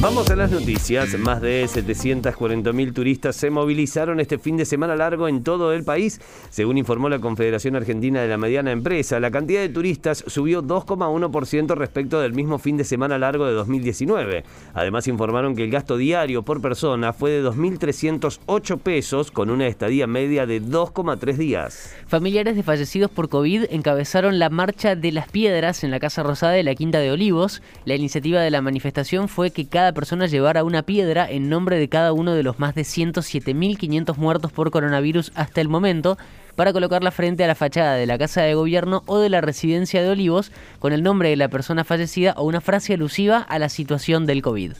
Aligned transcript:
Vamos 0.00 0.30
a 0.30 0.36
las 0.36 0.52
noticias. 0.52 1.18
Más 1.18 1.40
de 1.40 1.64
740.000 1.64 2.94
turistas 2.94 3.34
se 3.34 3.50
movilizaron 3.50 4.20
este 4.20 4.38
fin 4.38 4.56
de 4.56 4.64
semana 4.64 4.94
largo 4.94 5.26
en 5.26 5.42
todo 5.42 5.72
el 5.72 5.82
país. 5.82 6.20
Según 6.50 6.78
informó 6.78 7.08
la 7.08 7.18
Confederación 7.18 7.74
Argentina 7.74 8.22
de 8.22 8.28
la 8.28 8.38
Mediana 8.38 8.70
Empresa, 8.70 9.18
la 9.18 9.32
cantidad 9.32 9.60
de 9.60 9.68
turistas 9.70 10.22
subió 10.28 10.62
2,1% 10.62 11.74
respecto 11.74 12.20
del 12.20 12.32
mismo 12.32 12.60
fin 12.60 12.76
de 12.76 12.84
semana 12.84 13.18
largo 13.18 13.44
de 13.46 13.54
2019. 13.54 14.44
Además 14.72 15.08
informaron 15.08 15.56
que 15.56 15.64
el 15.64 15.70
gasto 15.72 15.96
diario 15.96 16.44
por 16.44 16.62
persona 16.62 17.12
fue 17.12 17.32
de 17.32 17.42
2.308 17.42 18.78
pesos 18.78 19.32
con 19.32 19.50
una 19.50 19.66
estadía 19.66 20.06
media 20.06 20.46
de 20.46 20.62
2,3 20.62 21.34
días. 21.34 21.92
Familiares 22.06 22.54
de 22.54 22.62
fallecidos 22.62 23.10
por 23.10 23.28
COVID 23.28 23.64
encabezaron 23.70 24.38
la 24.38 24.48
Marcha 24.48 24.94
de 24.94 25.10
las 25.10 25.28
Piedras 25.28 25.82
en 25.82 25.90
la 25.90 25.98
Casa 25.98 26.22
Rosada 26.22 26.52
de 26.52 26.62
la 26.62 26.76
Quinta 26.76 27.00
de 27.00 27.10
Olivos. 27.10 27.62
La 27.84 27.96
iniciativa 27.96 28.40
de 28.40 28.52
la 28.52 28.62
manifestación 28.62 29.28
fue 29.28 29.50
que 29.50 29.66
cada 29.66 29.87
persona 29.92 30.26
llevara 30.26 30.64
una 30.64 30.82
piedra 30.82 31.30
en 31.30 31.48
nombre 31.48 31.78
de 31.78 31.88
cada 31.88 32.12
uno 32.12 32.34
de 32.34 32.42
los 32.42 32.58
más 32.58 32.74
de 32.74 32.82
107.500 32.82 34.16
muertos 34.16 34.52
por 34.52 34.70
coronavirus 34.70 35.32
hasta 35.34 35.60
el 35.60 35.68
momento 35.68 36.18
para 36.56 36.72
colocarla 36.72 37.10
frente 37.10 37.44
a 37.44 37.46
la 37.46 37.54
fachada 37.54 37.94
de 37.94 38.06
la 38.06 38.18
Casa 38.18 38.42
de 38.42 38.54
Gobierno 38.54 39.02
o 39.06 39.18
de 39.18 39.28
la 39.28 39.40
Residencia 39.40 40.02
de 40.02 40.10
Olivos 40.10 40.52
con 40.78 40.92
el 40.92 41.02
nombre 41.02 41.28
de 41.28 41.36
la 41.36 41.48
persona 41.48 41.84
fallecida 41.84 42.34
o 42.36 42.44
una 42.44 42.60
frase 42.60 42.94
alusiva 42.94 43.38
a 43.38 43.58
la 43.58 43.68
situación 43.68 44.26
del 44.26 44.42
COVID. 44.42 44.72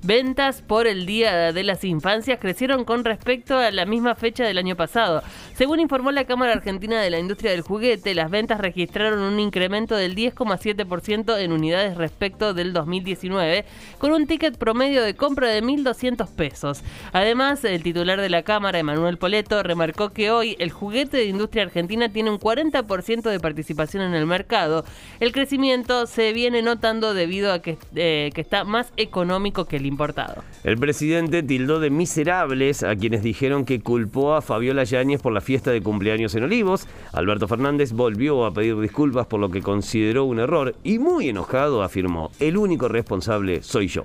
Ventas 0.00 0.62
por 0.62 0.86
el 0.86 1.06
Día 1.06 1.52
de 1.52 1.64
las 1.64 1.82
Infancias 1.82 2.38
crecieron 2.38 2.84
con 2.84 3.04
respecto 3.04 3.58
a 3.58 3.72
la 3.72 3.84
misma 3.84 4.14
fecha 4.14 4.44
del 4.44 4.56
año 4.56 4.76
pasado. 4.76 5.24
Según 5.56 5.80
informó 5.80 6.12
la 6.12 6.24
Cámara 6.24 6.52
Argentina 6.52 7.00
de 7.00 7.10
la 7.10 7.18
Industria 7.18 7.50
del 7.50 7.62
Juguete, 7.62 8.14
las 8.14 8.30
ventas 8.30 8.60
registraron 8.60 9.18
un 9.18 9.40
incremento 9.40 9.96
del 9.96 10.14
10,7% 10.14 11.36
en 11.40 11.50
unidades 11.50 11.96
respecto 11.96 12.54
del 12.54 12.72
2019, 12.72 13.64
con 13.98 14.12
un 14.12 14.28
ticket 14.28 14.56
promedio 14.56 15.02
de 15.02 15.16
compra 15.16 15.48
de 15.48 15.64
1.200 15.64 16.28
pesos. 16.28 16.84
Además, 17.12 17.64
el 17.64 17.82
titular 17.82 18.20
de 18.20 18.30
la 18.30 18.44
Cámara, 18.44 18.78
Emanuel 18.78 19.18
Poleto, 19.18 19.64
remarcó 19.64 20.10
que 20.10 20.30
hoy 20.30 20.54
el 20.60 20.70
juguete 20.70 21.16
de 21.16 21.24
industria 21.24 21.64
argentina 21.64 22.08
tiene 22.08 22.30
un 22.30 22.38
40% 22.38 23.22
de 23.22 23.40
participación 23.40 24.04
en 24.04 24.14
el 24.14 24.26
mercado. 24.26 24.84
El 25.18 25.32
crecimiento 25.32 26.06
se 26.06 26.32
viene 26.32 26.62
notando 26.62 27.14
debido 27.14 27.52
a 27.52 27.62
que, 27.62 27.78
eh, 27.96 28.30
que 28.32 28.40
está 28.40 28.62
más 28.62 28.92
económico 28.96 29.64
que 29.64 29.74
el 29.74 29.87
importado. 29.88 30.44
El 30.62 30.78
presidente 30.78 31.42
tildó 31.42 31.80
de 31.80 31.90
miserables 31.90 32.82
a 32.82 32.94
quienes 32.94 33.22
dijeron 33.22 33.64
que 33.64 33.80
culpó 33.80 34.34
a 34.34 34.42
Fabiola 34.42 34.84
Yáñez 34.84 35.20
por 35.20 35.32
la 35.32 35.40
fiesta 35.40 35.70
de 35.70 35.82
cumpleaños 35.82 36.34
en 36.34 36.44
Olivos. 36.44 36.86
Alberto 37.12 37.48
Fernández 37.48 37.92
volvió 37.92 38.44
a 38.44 38.52
pedir 38.52 38.78
disculpas 38.78 39.26
por 39.26 39.40
lo 39.40 39.50
que 39.50 39.62
consideró 39.62 40.24
un 40.24 40.38
error 40.38 40.76
y 40.84 40.98
muy 40.98 41.28
enojado 41.28 41.82
afirmó, 41.82 42.30
el 42.38 42.56
único 42.56 42.88
responsable 42.88 43.62
soy 43.62 43.88
yo. 43.88 44.02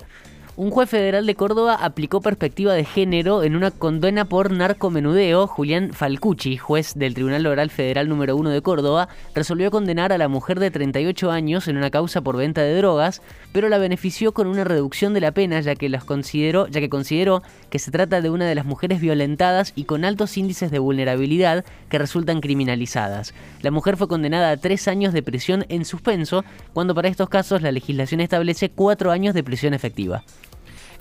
Un 0.56 0.70
juez 0.70 0.88
federal 0.88 1.26
de 1.26 1.34
Córdoba 1.34 1.74
aplicó 1.82 2.22
perspectiva 2.22 2.74
de 2.74 2.86
género 2.86 3.42
en 3.42 3.56
una 3.56 3.72
condena 3.72 4.26
por 4.26 4.52
narcomenudeo. 4.52 5.48
Julián 5.48 5.94
Falcucci, 5.94 6.58
juez 6.58 6.94
del 6.94 7.16
Tribunal 7.16 7.48
Oral 7.48 7.72
Federal 7.72 8.08
número 8.08 8.38
1 8.38 8.52
de 8.52 8.62
Córdoba, 8.62 9.10
resolvió 9.34 9.72
condenar 9.72 10.14
a 10.14 10.20
la 10.20 10.28
mujer 10.28 10.60
de 10.60 10.70
38 10.70 11.32
años 11.32 11.68
en 11.68 11.78
una 11.78 11.90
causa 11.90 12.22
por 12.22 12.38
venta 12.38 12.62
de 12.62 12.78
drogas, 12.78 13.24
pero 13.52 13.68
la 13.68 13.80
benefició 13.80 14.32
con 14.32 14.46
una 14.46 14.64
reducción 14.64 15.16
de 15.16 15.22
la 15.22 15.32
pena 15.32 15.60
ya 15.60 15.74
que, 15.74 15.90
las 15.90 16.04
consideró, 16.04 16.68
ya 16.68 16.82
que 16.82 16.90
consideró 16.90 17.42
que 17.72 17.80
se 17.80 17.90
trata 17.90 18.22
de 18.22 18.30
una 18.30 18.46
de 18.46 18.54
las 18.54 18.66
mujeres 18.66 19.02
violentadas 19.02 19.74
y 19.76 19.86
con 19.86 20.06
altos 20.06 20.38
índices 20.38 20.70
de 20.70 20.78
vulnerabilidad 20.78 21.66
que 21.90 21.98
resultan 21.98 22.42
criminalizadas. 22.42 23.34
La 23.64 23.72
mujer 23.72 23.98
fue 23.98 24.08
condenada 24.08 24.52
a 24.52 24.58
tres 24.58 24.88
años 24.88 25.14
de 25.14 25.24
prisión 25.24 25.66
en 25.70 25.84
suspenso, 25.84 26.46
cuando 26.74 26.94
para 26.94 27.08
estos 27.08 27.28
casos 27.28 27.64
la 27.64 27.72
legislación 27.72 28.22
establece 28.22 28.70
cuatro 28.70 29.10
años 29.10 29.34
de 29.34 29.44
prisión 29.44 29.74
efectiva. 29.74 30.24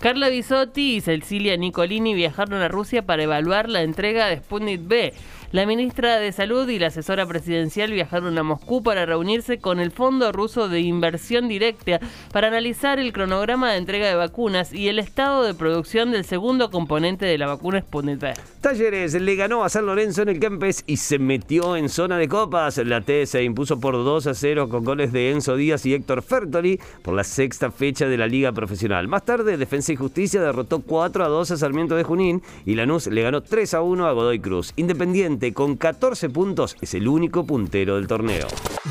Carla 0.02 0.30
Bisotti 0.30 0.96
y 0.96 1.00
Cecilia 1.00 1.56
Nicolini 1.56 2.12
viajaron 2.12 2.60
a 2.60 2.66
Rusia 2.66 3.06
para 3.06 3.22
evaluar 3.22 3.68
la 3.68 3.82
entrega 3.82 4.26
de 4.26 4.38
Sputnik 4.38 4.80
B. 4.88 5.14
La 5.52 5.64
ministra 5.64 6.18
de 6.18 6.32
Salud 6.32 6.68
y 6.70 6.78
la 6.78 6.86
asesora 6.88 7.26
presidencial 7.26 7.92
viajaron 7.92 8.36
a 8.36 8.42
Moscú 8.42 8.82
para 8.82 9.06
reunirse 9.06 9.58
con 9.58 9.78
el 9.78 9.92
Fondo 9.92 10.32
Ruso 10.32 10.68
de 10.68 10.80
Inversión 10.80 11.46
Directa 11.46 12.00
para 12.32 12.48
analizar 12.48 12.98
el 12.98 13.12
cronograma 13.12 13.70
de 13.70 13.76
entrega 13.76 14.08
de 14.08 14.14
vacunas 14.14 14.72
y 14.72 14.88
el 14.88 14.98
estado 14.98 15.44
de 15.44 15.54
producción 15.54 16.10
del 16.10 16.24
segundo 16.24 16.70
componente 16.70 17.26
de 17.26 17.38
la 17.38 17.46
vacuna 17.46 17.82
Sputnik 17.82 18.18
B. 18.18 18.32
Talleres 18.62 19.12
le 19.14 19.36
ganó 19.36 19.62
a 19.62 19.68
San 19.68 19.86
Lorenzo 19.86 20.22
en 20.22 20.30
el 20.30 20.40
Kempes 20.40 20.84
y 20.86 20.96
se 20.96 21.18
metió 21.18 21.76
en 21.76 21.88
zona 21.88 22.16
de 22.16 22.28
copas. 22.28 22.78
La 22.78 23.02
T 23.02 23.26
se 23.26 23.42
impuso 23.44 23.78
por 23.78 23.94
2 23.94 24.28
a 24.28 24.34
0 24.34 24.68
con 24.68 24.84
goles 24.84 25.12
de 25.12 25.32
Enzo 25.32 25.56
Díaz 25.56 25.84
y 25.84 25.94
Héctor 25.94 26.22
Fertoli 26.22 26.80
por 27.02 27.14
la 27.14 27.24
sexta 27.24 27.70
fecha 27.70 28.06
de 28.06 28.16
la 28.16 28.26
Liga 28.26 28.52
Profesional. 28.52 29.06
Más 29.06 29.24
tarde, 29.24 29.58
Y 29.92 29.96
Justicia 29.96 30.40
derrotó 30.40 30.80
4 30.80 31.24
a 31.24 31.28
2 31.28 31.50
a 31.50 31.56
Sarmiento 31.56 31.94
de 31.96 32.02
Junín 32.02 32.42
y 32.64 32.74
Lanús 32.74 33.06
le 33.08 33.22
ganó 33.22 33.42
3 33.42 33.74
a 33.74 33.82
1 33.82 34.06
a 34.06 34.12
Godoy 34.12 34.40
Cruz. 34.40 34.72
Independiente 34.76 35.52
con 35.52 35.76
14 35.76 36.30
puntos 36.30 36.76
es 36.80 36.94
el 36.94 37.08
único 37.08 37.44
puntero 37.44 37.96
del 37.96 38.06
torneo. 38.06 38.46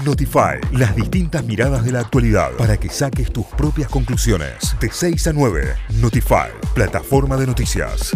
Notify, 0.06 0.60
las 0.74 0.96
distintas 0.96 1.44
miradas 1.44 1.84
de 1.84 1.92
la 1.92 2.02
actualidad 2.02 2.52
para 2.58 2.78
que 2.78 2.90
saques 2.90 3.32
tus 3.32 3.46
propias 3.48 3.90
conclusiones. 3.90 4.76
De 4.80 4.90
6 4.92 5.28
a 5.28 5.34
9, 5.34 5.74
Notify, 6.00 6.50
plataforma 6.76 7.36
de 7.38 7.48
noticias. 7.48 8.16